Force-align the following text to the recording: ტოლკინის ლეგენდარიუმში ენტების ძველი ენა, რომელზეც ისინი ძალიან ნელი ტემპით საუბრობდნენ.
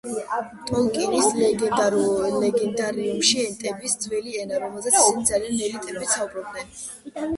ტოლკინის 0.69 1.27
ლეგენდარიუმში 1.41 3.43
ენტების 3.43 3.95
ძველი 4.07 4.35
ენა, 4.45 4.63
რომელზეც 4.65 4.99
ისინი 5.03 5.29
ძალიან 5.33 5.61
ნელი 5.61 5.79
ტემპით 5.89 6.15
საუბრობდნენ. 6.17 6.75